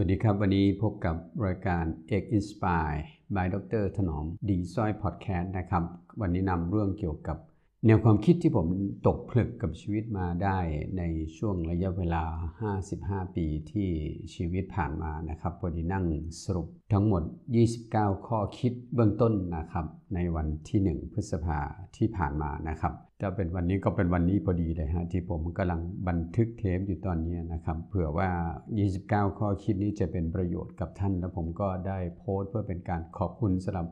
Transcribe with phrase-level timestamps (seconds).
[0.00, 1.84] วัสดีครับ วันนี้พบกับรายการ
[2.22, 3.00] X Inspire
[3.34, 5.84] by ดรถนอมดีสร้อยพอดแคสต์นะครับ
[6.20, 7.38] วันนี้นำเรื่องเกี่ยวกับ
[7.84, 8.66] แนวความคิดที่ผม
[9.06, 10.58] ตกผลึกกับชีวิตมาได้
[10.98, 11.02] ใน
[11.36, 12.24] ช่วงระยะเวลา
[12.78, 13.88] 55 ปีที่
[14.34, 16.04] ชีวิตผ่านมานะครับวันนี้นั่ง
[16.44, 17.22] สรุปทั้งหมด
[17.74, 21.58] 29 ข้อคิดเบื้องต้นนะครับในวันที่ 1 พฤษภา
[21.96, 28.28] ที่ผ่านมานะครับจะเป็นวันนี้ก็เป็นวันนี้พอดีเลยฮะที่ผมกำลังบันทึกเทปอยู่ตอนนี้นะครับเผื่อว่า
[28.84, 33.86] 29 ข้อคิดนี้จะเป็นประโยชน์กับท่าน แล้วผมก็ได้โพสต์เพื่อเป็นการขอบคุณสำหรับ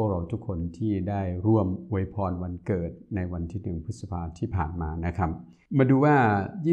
[0.00, 5.30] วกเราทุกคนที่ได้ร่วมอวยพรวันเกิดในวันที่หนึ่งพฤษภาที่ผ่านมานะครับ
[5.76, 6.16] มาดูว่า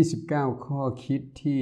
[0.04, 1.62] 29 ข้อคิดที่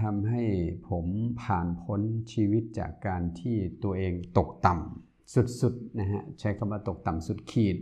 [0.00, 0.42] ทำให้
[0.88, 1.06] ผม
[1.42, 2.00] ผ่านพ้น
[2.32, 7.76] ชีวิตจากการที่ตัวเองตกต่ำสุดๆนะฮะใช้คำว่าตกต่ำสุดขีด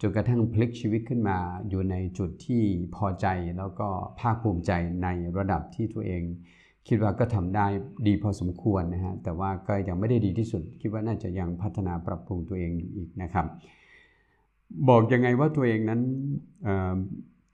[0.00, 1.38] จนกระทั่งพลิกชีวิตขึ้นมา
[1.68, 2.62] อยู่ในจุดที่
[2.96, 3.26] พอใจ
[3.58, 3.88] แล้วก็
[4.20, 4.72] ภาคภูมิใจ
[5.02, 6.22] ในระดับที่ตัวเอง
[6.88, 7.66] คิดว่าก็ทำได้
[8.06, 13.46] ดีพอสมควรนะฮะแต่ว่าก็ยังไม่ได้ดีที่สุด คิดว่าน่าจะยังพัฒนาปรับปรุงตัวเองอีกนะครับ
[14.88, 16.00] บอกยังไงว่าตัวเองนั้น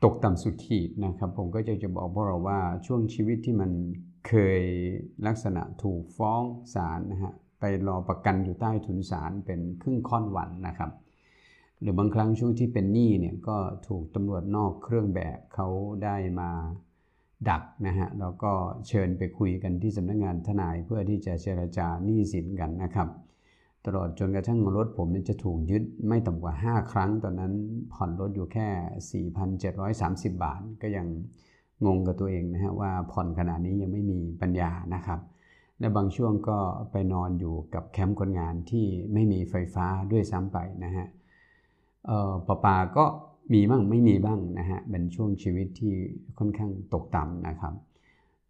[0.05, 3.71] ตกต่ำสุดขีดนะครับ ผมก็จะจะบอกพวกเราว่าช่วงชีวิตที่มัน
[4.29, 4.61] เคย
[5.27, 6.43] ลักษณะถูกฟ้อง
[6.75, 10.91] ศาลนะฮะไปรอประกันอยู่ใต้ทุนศาลเป็นครึ่งค่อนวันนะครับ
[11.81, 13.57] หรือบางครั้งช่วงที่เป็นหนี้เนี่ยก็
[13.89, 15.69] ถูกตำรวจนอกเครื่องแบบเขา
[16.05, 16.51] ได้มา
[17.51, 18.53] ดักนะฮะแล้วก็
[18.89, 23.09] เชิญไปคุยกันที่สำนักงงานทนายเพื่อที่จะเจรจาหนี้สินกันนะครับ
[23.87, 27.53] ตลอดจนกระทั่งรถผมจะถูกยึดไม่ต่ำกว่า 5 ครั้ง ตอนนั้น
[27.93, 28.69] ผ่อนรถอยู่แค่
[30.29, 31.07] 4,730 บาท ก็ยัง
[31.87, 35.21] งงกับตัวเองนะฮะว่าผ่อนขนาดนี้ยังไม่มีปัญญานะครับ
[35.81, 36.59] และบางช่วงก็
[36.91, 41.07] ไปนอนอยู่กับแคมป์คนงานที่ไม่มีไฟฟ้าด้วยซ้ำไปนะฮะ
[42.47, 43.05] ประปาก็
[43.53, 45.95] มีบ้างไม่มีบ้างนะฮะเป็นช่วงชีวิตที่
[46.39, 47.75] ค่อนข้างตกต่ำนะครับ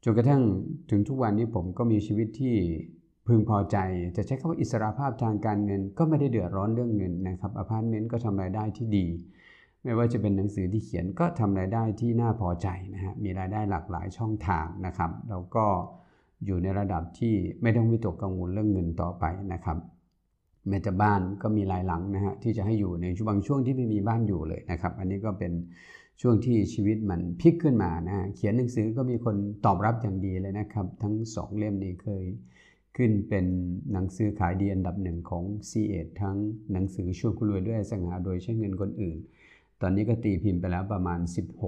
[0.05, 0.43] จนกระทั่ง
[0.91, 2.55] ถึงทุกวันนี้ผมก็มีชีวิตที่
[3.27, 3.77] พึงพอใจ
[4.17, 9.07] จะใช้คำว่าอิสรภาพทางการเงิน ก็ไม่ได้เดือดร้อนเรื่องเงินนะครับอพาร์ตเมนต์ก็ทำรายได้ที่ดี
[9.83, 15.67] ไม่ว่าจะเป็นหนังสือที่เขียนก็ทำรายได้ที่น่าพอใจนะฮะมีรายได้หลากหลายช่องทางนะครับแล้วก็
[16.45, 19.77] อยู่ในระดับที่ไม่ต้องวิตกกังวลเรื่องเงินต่อไปนะครับ
[20.69, 25.53] แม้แต่บ้านก็มีหลายหลังนะฮะที่จะให้อยู่ในบางช่วงที่ไม่มีบ้านอยู่เลยนะครับ อันนี้ก็เป็น
[26.21, 32.25] ช่วงที่ชีวิตมันพลิกขึ้นมานะฮะเขียนหนังสือก็มีคนตอบรับอย่างดีเลยนะครับ ทั้งสองเล่มนี้เคย
[32.97, 33.47] ขึ้นเป็น
[33.93, 36.37] หนังสือขายดีอันดับหนึ่งของ c ีเอทั้ง
[36.73, 39.19] หนังสือชวนคุณรวยด้วยสังหาโดยใช้เงินคนอื่น
[39.81, 41.21] ตอนนี้ก็ตีพิมพ์ไปแล้วประมาณ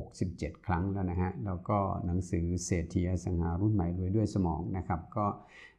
[0.09, 5.27] 16-17 ครั้งแล้วนะฮะแล้วก็หนังสือเศรษฐีอสังหารุ่นใหม่รวยด้วยสมองนะครับ ก็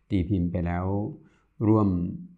[0.10, 0.86] ตีพิมพ์ไปแล้ว
[1.68, 1.88] ร่วม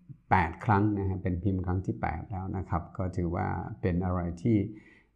[0.08, 3.48] 8 ครั้งนะฮะเป็นพิมพ์ครั้งที่ 8 แล้วนะครับ ก็ถือว่า
[3.82, 4.58] เป็นอะไรที่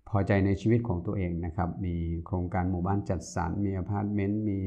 [0.09, 1.95] พอใจในชีวิตของตัวเองนะครับ มี
[2.25, 4.59] โครงการหมู่บ้านจัดสรร มีอพาร์ตเมนต์ มี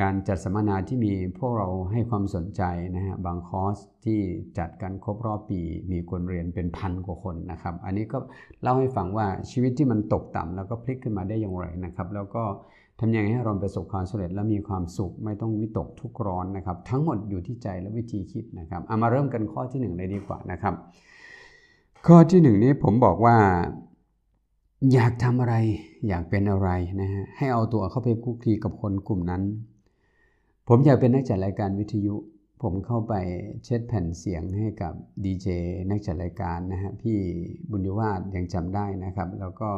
[0.00, 2.62] การจัดสัมมนาที่มีพวกเราให้ความสนใจ
[2.96, 4.20] นะฮะ บางคอร์สที่
[4.58, 5.60] จัดกันครบรอบปี
[5.92, 8.18] มีคนเรียนเป็นพันกว่าคนนะครับ อันนี้ก็
[8.62, 12.44] เล่าให้ฟังว่าชีวิตที่มันตกต่ำแล้วก็พลิกขึ้นมาได้อย่างไรนะครับ แล้วก็
[13.00, 20.74] ทำยังไงให้เราประสบความสำเร็จและมีความสุขไม่ต้องวิตกทุกร้อนนะครับ ทั้งหมดอยู่ที่ใจและวิธีคิดนะครับเอามาเริ่มกันข้อที่ 1 เลยดีกว่านะครับ
[22.06, 23.36] ข้อที่ 1 นี้ผมบอกว่า
[24.92, 25.54] อยากทำอะไร
[26.08, 26.70] อยากเป็นอะไร
[27.00, 29.42] นะฮะให้เอาตัวเข้าไปคุกคีกับคนกลุ่มนั้น
[30.68, 32.14] ผมอยากเป็นนักจัดรายการวิทยุ
[32.62, 33.14] ผมเข้าไป
[33.64, 34.92] เช็ดแผ่นเสียงให้กับ
[35.24, 35.48] ดีเจ
[35.90, 37.18] นักจัดรายการนะฮะพี่
[37.70, 39.70] บุญยวาดยังจำได้นะครับ แล้วก็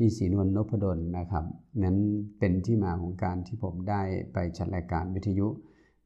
[0.00, 1.44] พี่ศรีนวลนพดลนะครับ
[1.82, 1.96] นั้น
[2.38, 5.46] เป็นที่มาของการที่ผมได้ไปจัดรายการวิทยุ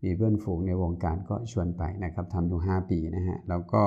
[0.03, 3.83] มีเพื่อนฝูงในวงการก็ชวนไปนะครับทำอยู่ 5 ปีนะฮะ แล้วก็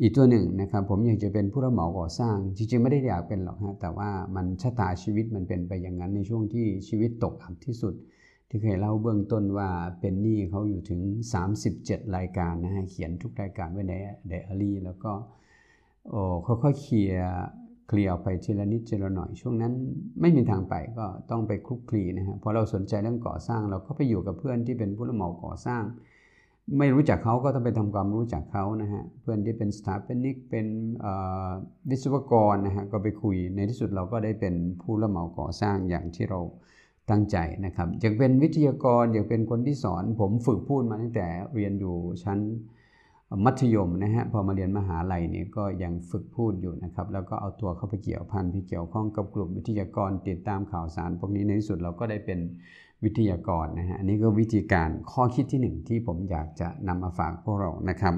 [0.00, 7.94] อีกตัวหนึ่งนะครับ ผมอยากจะเป็นผู้รับเหมาก่อสร้าง จริงๆไม่ได้อยากเป็นหรอกฮะ แต่ว่ามันชะตาชีวิตมันเป็นไปอย่างนั้นในช่วงที่ชีวิตตกอับที่สุด
[8.48, 9.68] ที่เคยเล่าเบื้องต้นว่า
[10.00, 11.00] เป็นหนี้เขาอยู่ถึง
[11.58, 13.94] 37 รายการนะฮะ เขียนทุกรายการไว้ใน
[14.28, 15.12] เดอารี่ แล้วก็
[16.08, 17.32] โอ้ค่อยๆเคลียร์
[17.88, 19.72] เคลียร์ไปทีละนิดทีละหน่อยช่วงนั้น
[20.20, 25.82] ไม่มีทางไปก็ต้องไปคลุกคลีนะฮะพอเราสนใจเรื่องก่อสร้างเราก็ไปอยู่กับเพื่อนที่เป็นผู้รับเหมาก่อสร้าง
[26.78, 30.66] ไม่รู้จักเขาก็ต้องไปทำความรู้จักเขานะฮะเพื่อนที่เป็นสถาปนิกเป็น
[31.90, 36.40] วิศวกรนะฮะก็ไปคุยในที่สุดเราก็ได้เป็นผู้รับเหมาก่อสร้างอย่างที่เรา
[37.10, 37.36] ตั้งใจ
[37.66, 42.38] นะครับอยากเป็นวิทยากรอยากเป็นคนที่สอน ผมฝึกพูดมาตั้งแต่เรียนอยู่ชั้น
[43.44, 52.38] มัธยมนะฮะพอมาเรียนมหาลัยเนี่ยก็ยังฝึกพูดอยู่นะครับ แล้วก็เอาตัวเข้าไปเกี่ยวพันไปเกี่ยวข้องกับกลุ่มวิทยากรติดตามข่าวสารพวกนี้ในที่สุดเราก็ได้เป็น
[53.04, 58.14] วิทยากรนะฮะอันนี้ก็วิธีการข้อคิดที่ 1 ที่ผมอยากจะนำมาฝากพวกเรานะครับ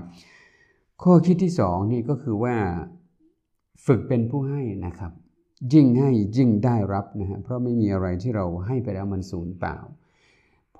[1.03, 2.55] ข้อคิดที่ 2 นี่ก็คือว่า
[3.87, 5.13] ฝึกเป็นผู้ให้นะครับ
[5.75, 9.79] ยิ่งให้ยิ่งได้รับนะฮะเพราะไม่มีอะไรที่เราให้ไปแล้วมันสูญเปล่า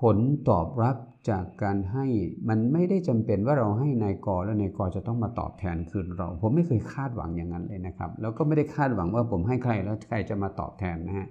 [0.01, 0.17] ผล
[0.49, 0.97] ตอบรับ
[1.29, 2.07] จากการให้
[2.49, 11.29] มันไม่ได้จำเป็นว่าเราให้นายกแล้วนายกจะต้องมาตอบแทนคืนเรา ผมไม่เคยคาดหวังอย่างนั้นเลยนะครับ แล้วก็ไม่ได้คาดหวังว่าผมให้ใครแล้วใครจะมาตอบแทนนะฮะ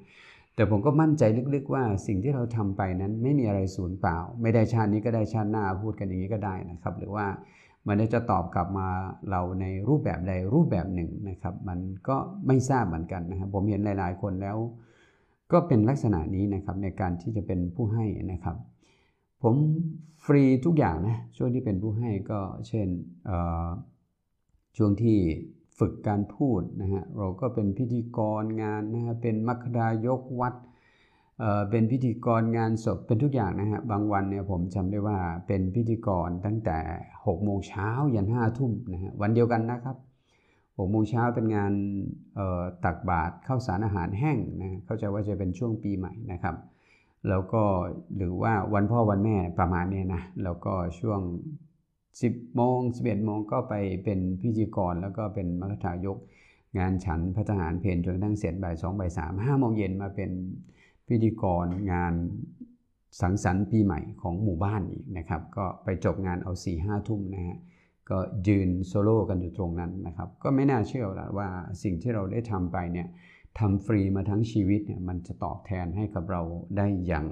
[0.56, 7.26] แต่ผมก็มั่นใจลึกๆว่าสิ่งที่เราทำไปนั้นไม่มีอะไรสูญเปล่า ไม่ได้ชาตินี้ก็ได้ชาติหน้าพูดกันอย่างนี้ก็ได้นะครับ หรือว่า
[7.88, 8.88] มันจะตอบกลับมา
[9.32, 14.58] เราในรูปแบบใดรูปแบบหนึ่งนะครับ มันก็ไม่ทราบเหมือนกันนะครับ ผมเห็นหลายๆคนแล้ว
[15.52, 18.56] ก็เป็นลักษณะนี้นะครับในการที่จะเป็นผู้ให้นะครับ
[19.44, 19.56] ผม
[20.26, 22.88] ฟรีทุกอย่างนะช่วงที่เป็นผู้ให้ก็เช่น
[24.78, 25.18] ช่วงที่
[25.80, 30.56] ฝึกการพูดนะฮะเราก็เป็นพิธีกรงานนะฮะเป็นมัคดายกวัด
[31.72, 36.78] เป็นพิธีกรงานศพเป็นทุกอย่างนะฮะบางวันเนี่ยผมจำได้ว่าเป็นพิธีกรตั้งแต่
[37.16, 39.98] 6โมงเช้ายันห้าทุ่มนะฮะวันเดียวกันนะครับ
[40.80, 41.74] 6โมงเช้าเป็นงาน
[42.86, 46.56] ตักบาตรข้าวสารอาหารแห้งนะเข้าใจว่าจะเป็นช่วงปีใหม่นะครับ
[47.28, 47.64] แล้วก็
[48.18, 51.22] หรือว่าวันพ่อวันแม่ประมาณนี้นะแล้วก็ช่วง
[51.94, 53.74] 10โมง11โมงก็ไป
[54.04, 56.18] เป็นพิธีกร แล้วก็เป็นมัคคายก
[56.78, 60.32] งานฉันพระทหารเพนจนทั้งเสร็จบ่ายสองบ่ายสามห้าโมงเย็นมาเป็น
[61.08, 62.14] พิธีกรงาน
[63.22, 67.58] สังสรรค์ปีใหม่ของหมู่บ้านอีกนะครับ ก็ไปจบงานเอา4ี่ห้าทุ่มนะฮะ
[68.10, 68.18] ก็
[68.48, 71.48] ยืนโซโล่กันอยู่ตรงนั้นนะครับ ก็ไม่น่าเชื่อล้วว่า
[71.84, 73.08] สิ่งที่เราได้ทำไปเนี่ย
[73.58, 76.42] ทำฟรีมาทั้งชีวิตเนี่ยมันจะตอบแทนให้กับเรา
[76.78, 77.28] ได้อย่าง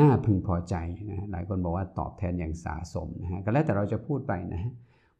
[0.00, 0.74] น่าพึงพอใจ
[1.10, 4.72] นะหลายคนบอกว่าตอบแทนอย่างสะสมนะฮะก็แล้วแต่เราจะพูดไปนะฮะ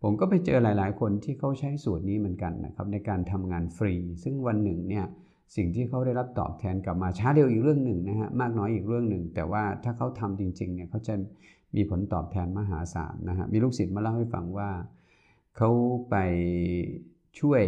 [0.03, 5.05] ผมก็ไปเจอหลาย ๆ คนที่เขาใช้สูตรนี้เหมือนกันนะครับในการทำงานฟรี ซึ่งวันหนึ่งเนี่ย
[5.56, 11.15] สิ่งที่เขาได้รับตอบแทนกลับมาช้าเร็วอีกเรื่องหนึ่งนะฮะมากน้อยอีกเรื่องหนึ่ง แต่ว่าถ้าเขาทำจริงๆเนี่ยเขาจะ
[11.77, 14.70] มีผลตอบแทนมหาศาลนะฮะมีลูกศิษย์มาเล่าให้ฟังว่า
[15.56, 15.70] เขา
[16.11, 16.17] ไป
[17.41, 17.62] ช่วย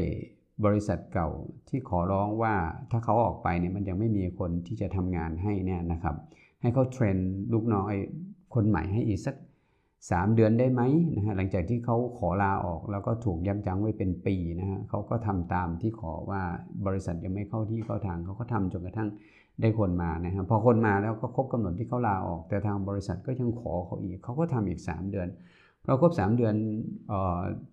[0.64, 1.28] บริษัทเก่า
[1.68, 2.54] ที่ขอร้องว่า
[2.90, 6.16] ถ้าเขาออกไปเนี่ยมันยังไม่มีคนที่จะทำงานให้เนี่ยนะครับ
[6.60, 7.16] ให้เขาเทรน
[7.52, 7.94] ลูกน้อย
[8.54, 9.34] คนใหม่ให้อีกสัก
[9.84, 10.82] 3 เดือนได้ไหม
[11.16, 16.42] นะฮะหลังจากที่เขาขอลาออกแล้วก็ถูกยับยั้งไว้เป็นปีนะฮะเขาก็ทำตามที่ขอว่า
[16.86, 19.08] บริษัทยังไม่เข้าที่เข้าทางเขาก็ทำจนกระทั่ง
[19.60, 25.28] ได้คนมานะฮะพอคนมาแล้วก็ครบกำหนดที่เขาลาออก แต่ทางบริษัทก็ยังขอเขาอีกเขาก็ทำอีก 3 เดือน
[25.86, 26.54] เราครบ3 เดือน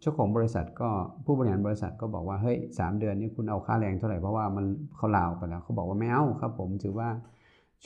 [0.01, 0.89] เจ้าของบริษัทก็
[1.25, 4.65] ผู้บริหารบริษัทก็บอกว่าเฮ้ยสเดือนนี้คุณเอาค่าแรงเท่าไหร่เพราะว่ามัน
[4.95, 7.09] เขาลาไปแล้วเขาบอกว่าไม่เอาครับ ผมถือว่า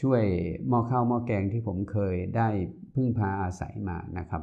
[0.02, 0.24] ช่วย
[0.70, 2.48] หม้อข้าวหม้อแกงที่ผมเคยได้
[2.94, 4.42] พึ่งพาอาศัยมานะครับ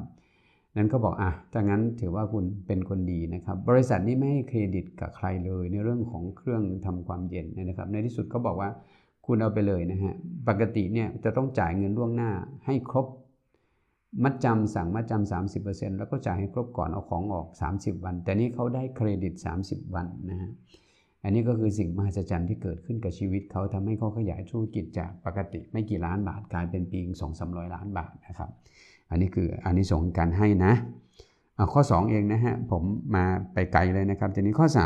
[0.76, 8.70] นั้นก็บอกอะถ้างั้นถือว่าคุณเป็นคนดีนะครับ บริษัทนี้ไม่ให้เครดิตกับใครเลยในเรื่องของเครื่องทำความเย็นนะครับ ในที่สุดเขาบอกว่า
[9.26, 10.14] คุณเอาไปเลยนะฮะ
[10.48, 12.30] ปกติเนี่ยจะต้องจ่ายเงินล่วงหน้า
[12.66, 13.06] ให้ครบ
[14.22, 19.34] มัดจำสั่งมัดจำสามสิบเปอร์เซ็นต์แล้วก็จ่ายให้ครบก่อนเอาของออก30วัน แต่นี้เขาได้เครดิต
[19.64, 20.50] 30วันนะฮะ
[21.24, 28.50] อันนี้ก็คือสิ่งมหัศจรรย์ที่เกิดขึ้นกับชีวิตเขาทำให้เขาขยายธุรกิจจากปกติไม่กี่ล้านบาทกลายเป็นปีสองสามร้อยล้านบาทนะครับ
[29.10, 30.72] อันนี้คืออันนี้ส่งการให้นะ
[31.72, 32.82] ข้อ 2 เองนะฮะผม
[33.14, 34.76] มาไปไกลเลยนะครับทีนี้ข้อ 3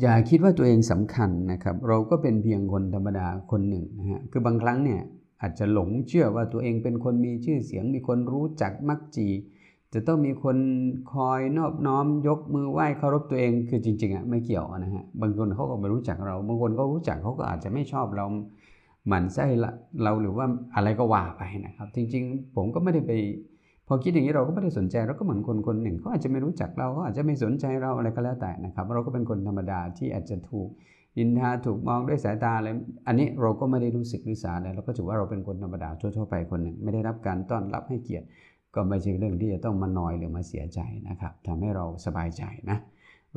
[0.00, 5.02] อย่าคิดว่าตัวเองสำคัญนะครับ เราก็เป็นเพียงคนธรรมดาคนหนึ่งนะฮะคือบางครั้งเนี่ย
[5.42, 9.28] อาจจะหลงเชื่อว่าตัวเองเป็นคนมีชื่อเสียง มีคนรู้จักมักจี
[9.94, 10.56] จะต้องมีคน
[11.12, 18.26] คอยนอบน้อมยกมือไหว้เคารพตัวเองคือจริงๆอะไม่เกี่ยวนะฮะบางคนเขาก็ไม่รู้จักเรา บางคนเขารู้จักเขาก็อาจจะไม่ชอบเรา
[19.08, 19.46] หมั่นไส้
[20.02, 20.46] เราหรือว่า
[20.76, 23.12] อะไรก็ว่าไปนะครับ จริงๆ ผมก็ไม่ได้ไป
[23.86, 30.68] พอคิดอย่างนี้เราก็ไม่ได้สนใจเราก็เหมือนคนคนหนึ่งเขาอาจจะไม่รู้จักเราเขาอาจจะไม่สนใจเราอะไรก็แล้วแต่นะครับ เราก็เป็นคนธรรมดาที่อาจจะถูก
[31.18, 32.68] นินทาถูกมองด้วยสายตาอะไร
[33.06, 38.26] อันนี้เราก็ไม่ได้รู้สึกรู้สาอะไรเราก็ถือว่าเราเป็นคนธรรมดาทั่วๆไปคนหนึ่งไม่ได้รับการต้อนรับให้เกียรติ
[38.74, 42.78] ก็ไม่ใช่เรื่องที่จะต้องมานอยหรือมาเสียใจนะครับทำให้เราสบายใจนะ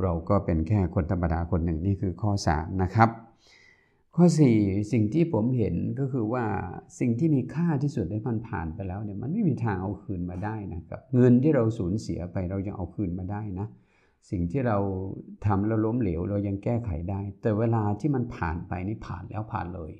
[0.01, 3.09] เราก็เป็นแค่คนธรรมดาคนหนึ่งนี่คือข้อ 3 นะครับ
[4.15, 4.25] ข้อ
[4.57, 6.45] 4 สิ่งที่ผมเห็นก็คือว่า
[6.99, 13.67] สิ่งที่มีค่าที่สุดได้มันผ่านไปแล้วเนี่ยมันไม่มีทางเอาคืนมาได้นะครับเงินที่เราสูญเสียไปเรายังเอาคืนมาได้นะ
[14.29, 14.77] สิ่งที่เรา
[15.45, 19.91] ทำแล้วล้มเหลว เรายังแก้ไขได้ แต่เวลาที่มันผ่านไปนี่ผ่านแล้วผ่านเลย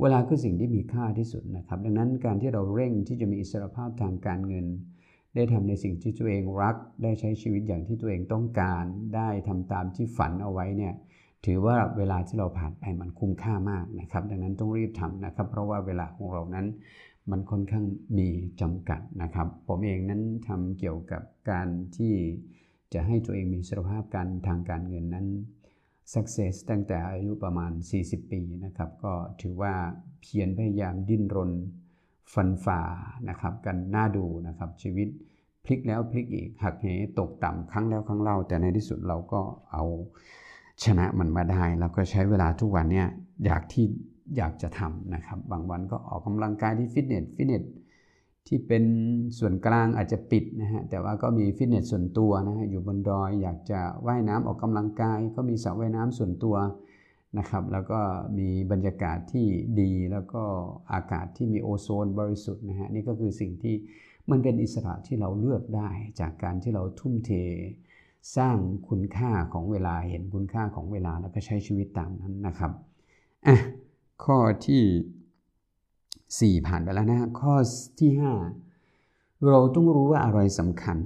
[0.00, 4.66] เวลาคือสิ่งที่มีค่าที่สุดนะครับ ดังนั้นการที่เราเร่งที่จะมีอิสรภาพทางการเงิน
[5.34, 8.84] ได้ทำในสิ่งที่ตัวเองรัก ได้ใช้ชีวิตอย่างที่ตัวเองต้องการ
[9.16, 10.94] ได้ทำตามที่ฝันเอาไว้เนี่ย
[11.46, 16.66] ถือว่าเวลาที่เราผ่านไปมันคุ้มค่ามากนะครับ ดังนั้นต้องรีบทำนะครับ เพราะว่าเวลาของเรานั้น
[17.30, 17.84] มันค่อนข้าง
[18.18, 18.28] มี
[18.60, 22.14] จำกัดนะครับ ผมเองนั้นทำเกี่ยวกับการที่
[22.94, 25.26] จะให้ตัวเองมีสภาพการทางการเงินนั้น
[26.14, 27.72] success ตั้งแต่อายุประมาณ
[28.02, 29.74] 40 ปีนะครับ ก็ถือว่า
[30.20, 31.50] เพียรพยายามดิ้นรน
[32.32, 32.80] ฟันฝ่า
[33.28, 35.08] นะครับกันน่าดูนะครับชีวิต
[35.64, 36.86] พลิกแล้วพลิกอีกหักเห
[37.18, 39.40] ตกต่ำครั้งแล้วครั้งเล่า แต่ในที่สุดเราก็
[39.72, 39.84] เอา
[40.84, 43.08] ชนะมันมาได้ แล้วก็ใช้เวลาทุกวันเนี่ย
[43.44, 43.84] อยากที่
[44.36, 47.62] อยากจะทำนะครับ บางวันก็ออกกำลังกายที่ฟิตเนสฟิตเนส
[48.48, 48.84] ที่เป็น
[49.38, 56.56] ส่วนกลางอาจจะปิดนะฮะแต่ว่าก็มีฟิตเนสส่วนตัวนะฮะอยู่บนดอยอยากจะว่ายน้ำออกกำลังกาย ก็มีสระว่ายน้ำส่วนตัว
[57.38, 58.00] นะครับแล้วก็
[58.38, 59.46] มีบรรยากาศที่
[59.80, 60.42] ดีแล้วก็
[60.92, 63.74] อากาศที่มีโอโซนบริสุทธิ์นะฮะนี่ก็คือสิ่งที่
[64.30, 67.30] มันเป็นอิสระที่เราเลือกได้จากการที่เราทุ่มเท
[68.36, 68.56] สร้าง
[68.88, 72.72] คุณค่าของเวลาเห็นคุณค่าของเวลาแล้วก็ใช้ชีวิตตามนั้นนะครับ
[73.46, 73.56] อะ
[74.24, 74.82] ข้อที่
[76.40, 77.54] 4 ผ่านไปแล้วนะข้อ
[78.00, 78.10] ที่
[78.78, 80.98] 5 เราต้องรู้ว่าอะไรสำคัญ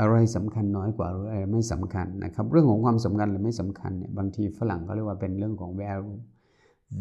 [0.00, 6.18] อะไรสำคัญน้อยกว่าอะไรไม่สำคัญนะครับเรื่องของความสำคัญหรือไม่สำคัญเนี่ยบางทีฝรั่งเขาเรียกว่าเป็นเรื่องของ value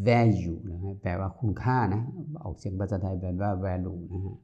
[0.07, 2.01] value นะฮะแปลว่าคุณค่านะ
[2.43, 4.35] ออกเสียงภาษาไทยแปลว่า value นะฮะ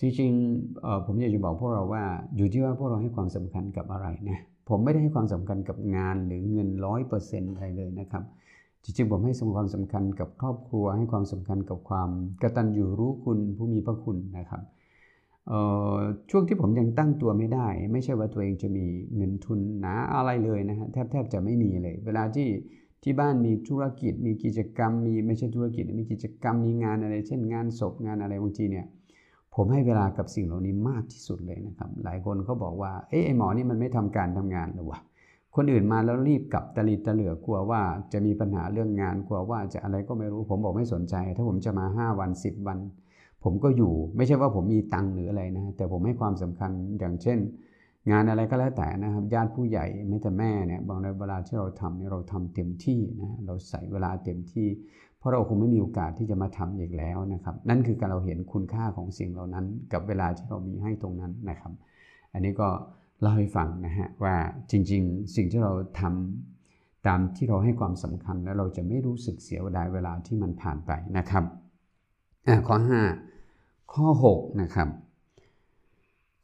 [0.00, 2.04] จริงๆผมอยากจะบอกพวกเราว่า
[2.36, 4.38] อยู่ที่ว่าพวกเราให้ความสำคัญกับอะไรนะ
[4.68, 8.24] ผมไม่ได้ให้ความสำคัญกับงานหรือเงินร้อยเปอร์เซ็นต์อะไรเลยนะครับ
[8.84, 12.10] จริงๆผมให้ความสำคัญกับครอบครัว ให้ความสำคัญกับความ
[12.42, 14.62] กระตัญญูรู้คุณผู้มีพระคุณนะครับ
[16.30, 22.48] ช่วงที่ผมยังตั้งตัวไม่ได้ ไม่ใช่ว่าตัวเองจะมีเงินทุนหนาอะไรเลยนะฮะแทบแทบจะไม่มีเลย เวลาที่
[23.02, 28.86] ที่บ้านมีธุรกิจ มีกิจกรรม มีไม่ใช่ธุรกิจมีกิจกรรมมีงานอะไร เช่นงานศพงานอะไรบางทีเนี่ย
[29.54, 35.00] ผมให้เวลากับสิ่งเหล่านี้มากที่สุดเลยนะครับ หลายคนเขาบอกว่าเอ้ไอหมอนี่มันไม่ทำการทำงานหรอวะ
[35.56, 42.78] คนอื่นมาแล้วรีบกลับตะลีตะเหลือกลัวว่าจะมีปัญหาเรื่องงานกลัวว่าจะอะไรก็ไม่รู้ผมบอกไม่สนใจ ถ้าผมจะมา 5 วัน 10 วัน
[43.44, 47.38] ผมก็อยู่ไม่ใช่ว่าผมมีตังค์หรืออะไรนะแต่ผมให้ความสำคัญอย่างเช่น
[48.10, 54.68] งานอะไรก็แล้วแต่นะครับญาติผู้ใหญ่แม้แต่แม่เนี่ยบางเวลาที่เราทำเนี่ยเราทำเต็มที่นะเราใส่เวลาเต็มที่
[55.18, 61.72] เพราะเราคงไม่มีโอกาสที่จะมาทำอีกแล้วนะครับ นั่นคือการเราเห็นคุณค่าของสิ่งเหล่านั้น กับเวลาที่เรามีให้ตรงนั้นนะครับ
[62.32, 62.68] อันนี้ก็
[63.20, 64.36] เล่าให้ฟังนะฮะว่า
[64.70, 71.44] จริง ๆ สิ่งที่เราทำตามที่เราให้ความสำคัญแล้วเราจะไม่รู้สึกเสียดายเวลาที่มันผ่านไปนะครับ
[72.68, 72.76] ข้อ
[73.36, 74.88] 5 ข้อ 6 นะครับ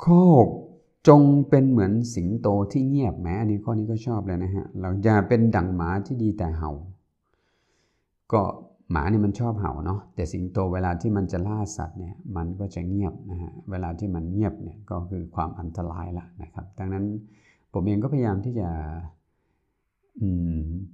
[0.05, 0.21] ข้อ
[0.65, 6.71] 6 จงเป็นเหมือนสิงโตที่เงียบแม้อันนี้ข้อนี้ก็ชอบเลยนะฮะเราอย่าเป็นดั่งหมาที่ดีแต่เห่า
[8.33, 8.43] ก็
[8.91, 17.05] หมาเนี่ยมันชอบเห่าเนาะแต่สิงโตเวลาที่มันจะล่าสัตว์เนี่ยมันก็จะเงียบนะฮะเวลาที่มันเงียบเนี่ยก็คือความอันตรายละนะครับ ดังนั้น
[17.73, 18.69] ผมเองก็พยายามที่จะ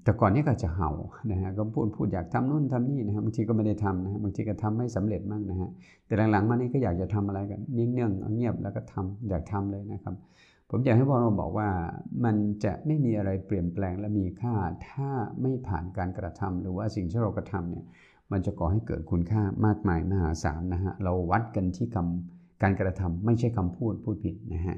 [0.04, 0.90] แต่ก่อนนี้ก็จะเห่า
[1.30, 5.70] นะฮะก็พูดพูดอยากทำนู่นทำนี่นะฮะบางทีก็ไม่ได้ทำนะฮะบางทีก็ทำไม่สำเร็จมั่งนะฮะ
[6.06, 10.14] แต่หลังๆมานี้ก็อยากจะทำอะไรกันนิ่งเองเงียบแล้วก็ทำอยากทำเลยนะครับ
[10.74, 11.68] ผมอยากให้พวกเราบอกว่า
[12.24, 14.54] มันจะไม่มีอะไรเปลี่ยนแปลงและมีค่า
[14.88, 15.10] ถ้า
[15.42, 17.84] ไม่ผ่านการกระทำหรือว่าสิ่งที่เรากระทำเนี่ย
[18.32, 24.76] มันจะก่อให้เกิดคุณค่ามากมายมหาศาลนะฮะเราวัดกันที่คำการกระทำไม่ใช่คำพูดพูดผิดนะฮะ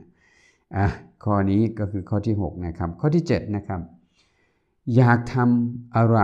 [0.77, 0.87] อะ
[1.25, 3.81] ข้อนี้ก็คือข้อที่6นะครับข้อที่7นะครับ
[4.97, 6.19] อยากทำอะไร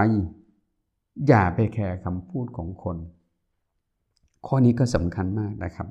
[1.28, 2.96] อย่าไปแคร์คำพูดของคน
[4.46, 5.88] ข้อนี้ก็สำคัญมากนะครับ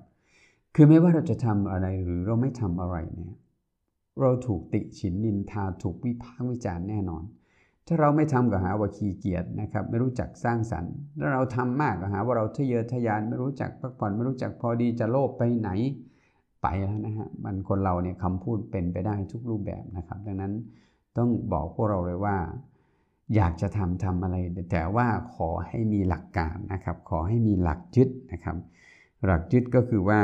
[0.76, 3.34] คือไม่ว่าเราจะทำอะไรหรือเราไม่ทำอะไรเนี่ย
[4.22, 7.24] เราถูกติฉินนินทาถูกวิพากษ์วิจารณ์แน่นอน
[7.88, 15.70] ถ้าเราไม่ทำก็หาว่าขี้เกียจนะครับ ไม่รู้จักสร้างสรรค์แล้วเราทำมากก็หาว่าเราทะเยอทะยานไม่รู้จักพักผ่อนไม่รู้จักพอดีจะโลภไปไหน
[16.62, 20.54] ไปแล้วนะฮะมันคนเราเนี่ยคำพูดเป็นไปได้ทุกรูปแบบนะครับ ดังนั้น
[21.18, 22.38] ต้องบอกพวกเราเลยว่า
[23.36, 24.36] อยากจะทำทำอะไร
[24.72, 28.58] แต่ว่าขอให้มีหลักการนะครับ ขอให้มีหลักยึดนะครับ
[29.26, 30.22] หลักยึดก็คือว่า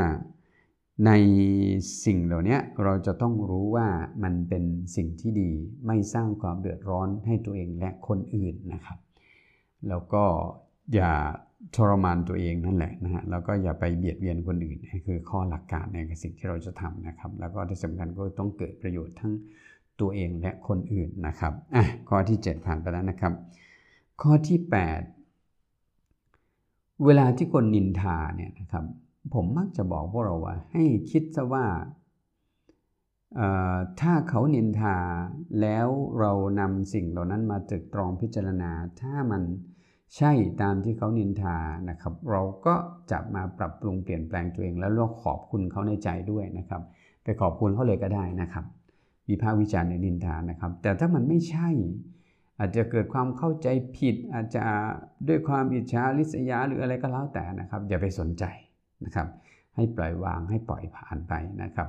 [1.05, 1.11] ใน
[2.05, 3.87] สิ่งเหล่านี้เราจะต้องรู้ว่า
[4.23, 4.63] มันเป็น
[4.95, 5.51] สิ่งที่ดี
[5.87, 8.97] ไม่สร้างความเดือดร้อนให้ตัวเองและคนอื่นนะครับ
[9.87, 10.23] แล้วก็
[10.93, 11.11] อย่า
[11.75, 19.33] ทรมานตัวเองนั่นแหละนะฮะแล้วก็อย่าไปเบียดเบียนคนอื่นนี่คือข้อหลักการในสิ่งที่เราจะทำนะครับ แล้วก็ที่สำคัญก็ต้องเกิดประโยชน์ทั้ง
[19.99, 23.33] ตัวเองและคนอื่นนะครับอะข้อที่ 7 ผ่านไปแล้วนะครับ
[24.21, 24.59] ข้อที่
[25.81, 28.85] 8 เวลาที่คนนินทาเนี่ยนะครับ
[29.33, 31.65] ผมมักจะบอกพวกเราว่า ให้คิดซะว่า
[34.01, 34.97] ถ้าเขานินทา
[35.61, 35.87] แล้ว
[36.19, 39.41] เรานำสิ่งเหล่านั้นมาตรึกตรองพิจารณา ถ้ามัน
[40.17, 41.57] ใช่ตามที่เขานินทา
[41.89, 42.75] นะครับ เราก็
[43.11, 46.81] จะมาปรับปรุงเปลี่ยนแปลงตัวเอง แล้วเราขอบคุณเขาในใจด้วยนะครับ
[47.23, 48.65] ไปขอบคุณเขาเลยก็ได้นะครับ
[49.29, 51.69] วิพากษ์วิจารณ์ในนินทานะครับ แต่ถ้ามันไม่ใช่
[52.59, 53.67] อาจจะเกิดความเข้าใจ
[53.97, 54.63] ผิด อาจจะ
[55.27, 58.43] ด้วยความอิจฉาริษยาหรืออะไรก็แล้วแต่นะครับ อย่าไปสนใจ
[59.05, 59.27] นะครับ
[59.75, 61.33] ให้ปล่อยวางให้ปล่อยผ่านไป
[61.63, 61.87] นะครับ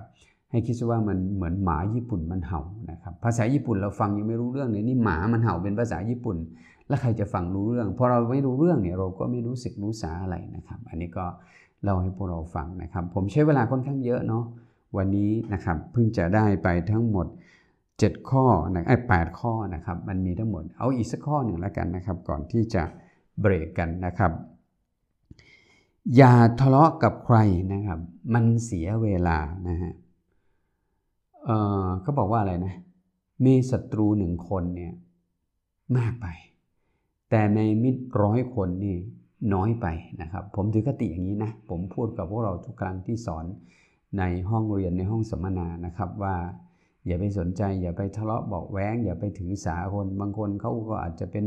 [0.50, 2.60] ให้คิดว่ามันเหมือนหมาญี่ปุ่นมันเห่า
[2.90, 6.36] นะครับภาษาญี่ปุ่นเราฟังยังไม่รู้เรื่องเลยนี่หมามันเห่าเป็นภาษาญี่ปุ่น
[6.88, 11.26] แล้วใครจะฟังรู้เรื่องพอเราไม่รู้เรื่องเนี่ยเราก็ไม่รู้สึกรู้สาอะไรนะครับ อันนี้ก็
[11.82, 14.44] เล่าให้พวกเราฟังนะครับ ผมใช้เวลาค่อนข้างเยอะเนาะ
[14.96, 17.26] วันนี้นะครับเพิ่งจะได้ไปทั้งหมด
[17.78, 18.44] 7 ข้อ
[18.74, 22.82] นะไอ้แข้อนะครับ มันมีทั้งหมดเอาอีกสักข้อหนึ่งแล้วกันนะครับ ก่อนที่จะ
[23.40, 24.32] เบรกกันนะครับ
[26.16, 27.38] อย่าทะเลาะกับใคร
[27.72, 28.00] นะครับ
[28.34, 29.92] มันเสียเวลานะฮะ
[31.44, 32.74] เเขาบอกว่าอะไรนะ
[33.44, 34.92] มีศัตรูหนึ่งคนเนี่ย
[35.96, 36.26] มากไป
[37.30, 38.96] แต่ในมิตรร้อยคนนี่
[39.54, 39.86] น้อยไป
[40.20, 43.44] นะครับ ผมถือคติอย่างนี้นะ ผมพูดกับพวกเราทุกครั้งที่สอน
[44.18, 46.36] ในห้องเรียนในห้องสัมมนานะครับว่า
[47.06, 51.44] อย่าไปสนใจ อย่าไปทะเลาะบอกแว้ง อย่าไปถือสาคน บางคนเขาก็อาจจะเป็น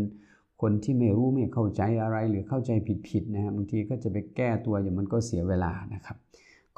[0.62, 2.72] คนที่ไม่รู้ไม่เข้าใจอะไรหรือเข้าใจ
[3.08, 6.18] ผิดๆนะฮะบางทีก็จะไปแก้ตัวอย่างมันก็เสียเวลานะครับ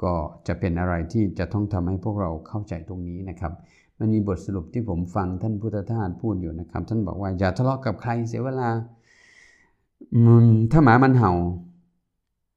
[0.02, 0.12] ก็
[0.46, 3.52] จะเป็นอะไรที่จะต้องทำให้พวกเราเข้าใจตรงนี้นะครับ
[3.98, 8.68] มันมีบทสรุปที่ผมฟังท่านพุทธทาสพูดอยู่นะครับ ท่านบอกว่าอย่าทะเลาะกับใครเสียเวลา
[10.72, 11.32] ถ้าหมามันเห่า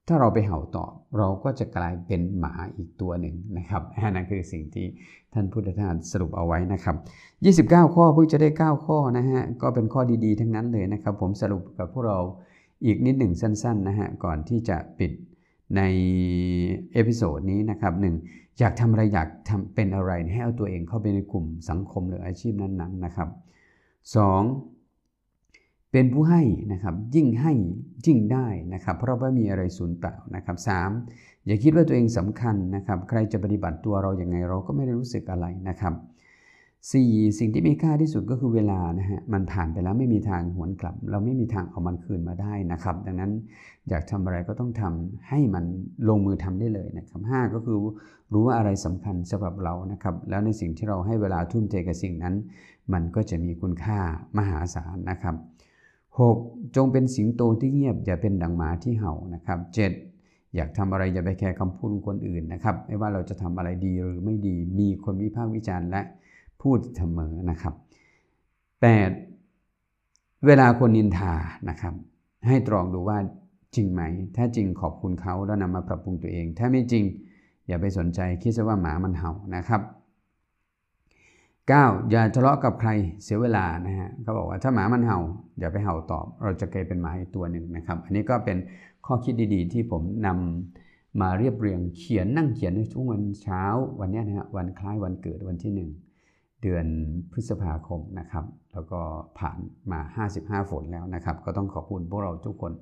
[0.07, 3.83] ถ้าเราไปเห่าตอบเราก็จะกลายเป็นหมาอีกตัวหนึ่งนะครับ
[4.15, 4.85] นั่นคือสิ่งที่
[5.33, 6.95] ท่านพุทธทาสสรุปเอาไว้นะครับ
[7.69, 12.19] 29 ข้อเพิ่งจะได้ 9 ข้อนะฮะก็เป็นข้อดีๆ ทั้งนั้นเลยนะครับ ผมสรุปกับพวกเรา
[12.85, 15.12] อีกนิดหนึ่งสั้นๆนะฮะก่อนที่จะปิด
[15.77, 15.81] ใน
[16.94, 18.15] episode นี้นะครับหนึ่ง
[18.59, 23.29] อยากทำอะไรอยากทำเป็นอะไรให้เอาตัวเองเข้าไปในกลุ่มสังคมหรืออาชีพนั้นๆนะครับ
[24.15, 24.75] 2.
[25.98, 26.42] เป็นผู้ให้
[26.74, 27.54] นะครับยิ่งให้
[28.06, 30.70] ยิ่งได้นะครับเพราะว่าไม่มีอะไรสูญเปล่านะครับ3.
[31.46, 35.94] อย่าคิดว่าตัวเองสำคัญนะครับใครจะปฏิบัติตัวเราอย่างไงเราก็ไม่ได้รู้สึกอะไรนะครับ
[36.66, 37.40] 4.
[37.40, 43.32] สิ่งที่มีค่าที่สุดก็คือเวลานะฮะมันผ่านไปแล้วไม่มีทางหวนกลับ เราไม่มีทางเอามันคืนมาได้นะครับ ดังนั้น
[43.90, 45.66] อยากทำอะไรก็ต้องทำให้มัน
[46.10, 47.78] ลงมือทำได้เลยนะครับ 5 ก็คือ
[48.34, 52.36] รู้ว่าอะไรสำคัญสำหรับเรานะครับ แล้วในสิ่งที่เราให้เวลาทุ่มเทกับสิ่งนั้น
[52.94, 54.00] มันก็จะมีคุณค่า
[54.38, 55.36] มหาศาลนะครับ
[56.17, 56.75] 6.
[56.75, 59.60] จงเป็นสิงโตที่เงียบอย่าเป็นดังหมาที่เห่านะครับ
[60.07, 60.55] 7.
[60.55, 66.01] อยากทำอะไรอย่าไปแคร์คำพูดคนอื่นนะครับ ไม่ว่าเราจะทำอะไรดีหรือไม่ดี มีคนวิพากษ์วิจารณ์และ
[66.62, 67.74] พูดเสมอนะครับ
[69.50, 70.45] 8.
[70.45, 71.34] เวลาคนนินทา
[71.69, 71.93] นะครับ
[72.48, 73.17] ให้ตรองดูว่า
[73.75, 74.01] จริงไหม
[74.36, 77.03] ถ้าจริงขอบคุณเขาแล้วนำมาปรับปรุงตัวเอง ถ้าไม่จริง
[77.68, 79.81] อย่าไปสนใจคิดซะว่าหมามันเห่านะครับ
[81.74, 82.12] 9.
[82.12, 82.90] อย่าทะเลาะกับใคร
[83.24, 85.20] เสียเวลานะฮะเขาบอกว่าถ้าหมามันเห่า
[85.60, 88.58] อย่าไปเห่าตอบ เราจะกลายเป็นหมาอีกตัวหนึ่งนะครับ อันนี้ก็เป็น
[89.06, 93.64] ข้อคิดดีๆ ที่ผมนำมาเรียบเรียงเขียนนั่งเขียนในช่วงวันเช้า
[94.00, 96.86] วันนี้นะฮะวันคล้ายวันเกิดวันที่ 1 เดือน
[97.32, 99.01] พฤษภาคมนะครับ แล้วก็
[99.40, 99.58] ผ่าน
[99.92, 100.00] มา
[100.32, 102.74] 55 ฝนแล้วนะครับ ก็ต้องขอบคุณพวกเราทุกคน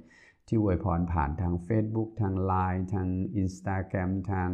[0.47, 3.07] ที่อวยพรผ่านทาง Facebook ทาง Line ทาง
[3.41, 4.49] Instagram ทาง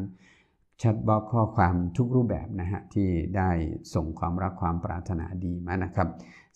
[0.81, 3.49] chat box ข้อความทุกรูปแบบนะฮะที่ได้
[3.93, 6.07] ส่งความรักความปรารถนาดีมานะครับ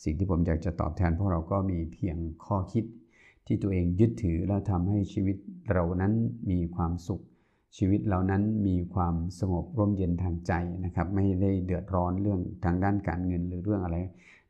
[0.04, 2.84] สิ่งที่ผมอยากจะตอบแทนพวกเราก็มีเพียงข้อคิด
[3.46, 5.38] ที่ตัวเองยึดถือแล้วทำให้ชีวิต
[5.72, 6.14] เรานั้น
[6.52, 7.24] มีความสุข
[7.78, 10.54] ชีวิตเรานั้นมีความสงบร่มเย็นทางใจ
[10.86, 13.98] นะครับ ไม่ได้เดือดร้อนเรื่องทางด้านการเงินหรือเรื่องอะไร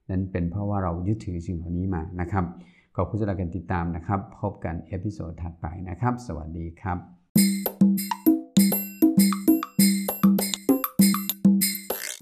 [0.09, 2.45] นั้นเป็นเพราะว่าเรายึดถือสิ่งเหล่านี้มานะครับ
[2.95, 8.12] ขอบคุณสำหรับการติดตามนะครับ พบกัน episode ถัดไปนะครับ สวัสดีครับ